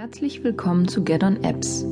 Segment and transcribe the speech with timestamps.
[0.00, 1.84] Herzlich willkommen zu Get On Apps,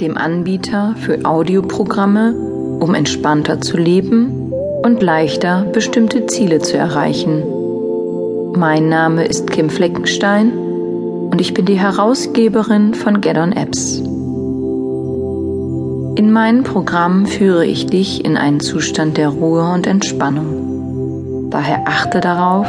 [0.00, 2.34] dem Anbieter für Audioprogramme,
[2.80, 4.52] um entspannter zu leben
[4.82, 7.44] und leichter bestimmte Ziele zu erreichen.
[8.58, 13.98] Mein Name ist Kim Fleckenstein und ich bin die Herausgeberin von Get On Apps.
[16.18, 21.48] In meinen Programmen führe ich dich in einen Zustand der Ruhe und Entspannung.
[21.50, 22.66] Daher achte darauf,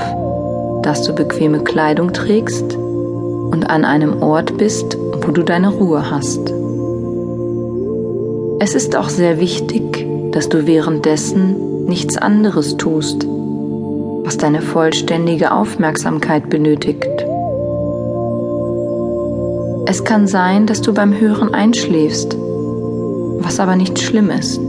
[0.83, 2.77] dass du bequeme Kleidung trägst
[3.53, 6.51] und an einem Ort bist, wo du deine Ruhe hast.
[8.59, 16.49] Es ist auch sehr wichtig, dass du währenddessen nichts anderes tust, was deine vollständige Aufmerksamkeit
[16.49, 17.05] benötigt.
[19.85, 24.61] Es kann sein, dass du beim Hören einschläfst, was aber nicht schlimm ist,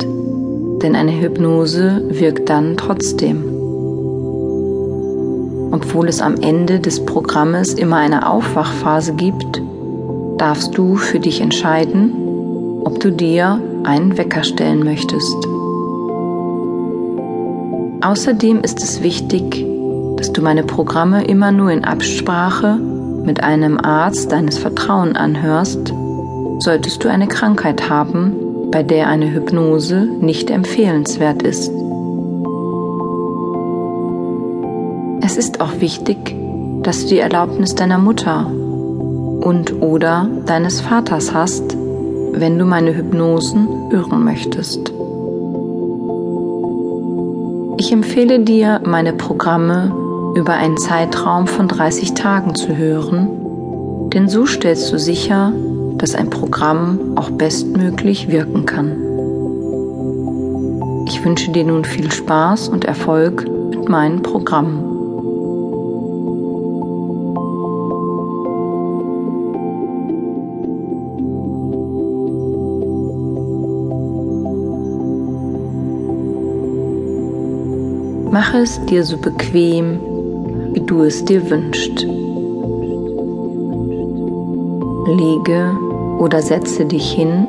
[0.82, 3.53] denn eine Hypnose wirkt dann trotzdem.
[5.74, 9.60] Obwohl es am Ende des Programmes immer eine Aufwachphase gibt,
[10.38, 12.12] darfst du für dich entscheiden,
[12.84, 15.34] ob du dir einen Wecker stellen möchtest.
[18.02, 19.66] Außerdem ist es wichtig,
[20.16, 22.76] dass du meine Programme immer nur in Absprache
[23.24, 25.92] mit einem Arzt deines Vertrauens anhörst,
[26.60, 31.72] solltest du eine Krankheit haben, bei der eine Hypnose nicht empfehlenswert ist.
[35.26, 36.36] Es ist auch wichtig,
[36.82, 41.74] dass du die Erlaubnis deiner Mutter und oder deines Vaters hast,
[42.32, 44.92] wenn du meine Hypnosen hören möchtest.
[47.78, 49.94] Ich empfehle dir, meine Programme
[50.36, 55.54] über einen Zeitraum von 30 Tagen zu hören, denn so stellst du sicher,
[55.96, 58.92] dass ein Programm auch bestmöglich wirken kann.
[61.06, 64.93] Ich wünsche dir nun viel Spaß und Erfolg mit meinen Programmen.
[78.34, 80.00] Mache es dir so bequem,
[80.72, 82.04] wie du es dir wünschst.
[85.06, 85.70] Lege
[86.18, 87.46] oder setze dich hin,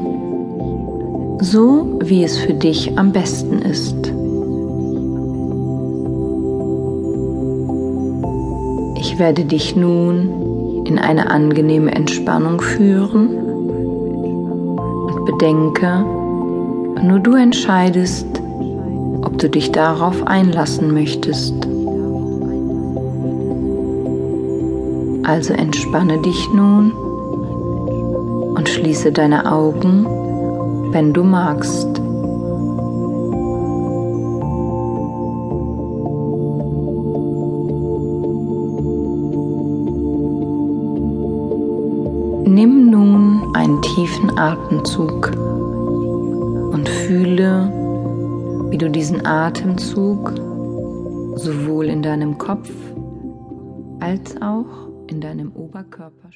[1.41, 3.97] so wie es für dich am besten ist.
[8.99, 13.29] Ich werde dich nun in eine angenehme Entspannung führen
[15.07, 16.05] und bedenke,
[17.01, 18.27] nur du entscheidest,
[19.25, 21.53] ob du dich darauf einlassen möchtest.
[25.23, 26.91] Also entspanne dich nun
[28.55, 30.05] und schließe deine Augen,
[30.91, 31.87] wenn du magst.
[42.47, 45.31] Nimm nun einen tiefen Atemzug
[46.71, 47.84] und fühle,
[48.69, 50.31] wie du diesen Atemzug
[51.35, 52.71] sowohl in deinem Kopf
[53.99, 56.29] als auch in deinem Oberkörper